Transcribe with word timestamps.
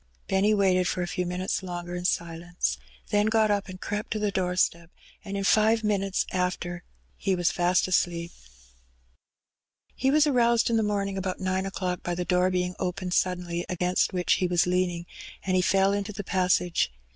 Benny 0.27 0.51
waited 0.55 0.87
for 0.87 1.03
a 1.03 1.07
few 1.07 1.27
minutes 1.27 1.61
longer 1.61 1.95
in 1.95 2.05
silence, 2.05 2.79
then 3.11 3.27
got 3.27 3.51
up 3.51 3.67
and 3.69 3.79
crept 3.79 4.09
to 4.13 4.17
the 4.17 4.31
doorstep, 4.31 4.89
and 5.23 5.37
in 5.37 5.43
five 5.43 5.83
minutes 5.83 6.25
after 6.31 6.83
he 7.15 7.35
was 7.35 7.51
fast 7.51 7.87
asleep. 7.87 8.31
He 9.93 10.09
was 10.09 10.25
aroused 10.25 10.71
in 10.71 10.77
the 10.77 10.81
morning 10.81 11.19
about 11.19 11.39
nine 11.39 11.67
o'clock 11.67 12.01
by 12.01 12.15
the 12.15 12.25
door 12.25 12.49
being 12.49 12.73
opened 12.79 13.13
suddenly, 13.13 13.63
against 13.69 14.11
which 14.11 14.33
he 14.41 14.47
was 14.47 14.65
lean 14.65 14.89
ing, 14.89 15.05
and 15.45 15.55
he 15.55 15.61
fell 15.61 15.93
into 15.93 16.13
the 16.13 16.23
passage. 16.23 16.91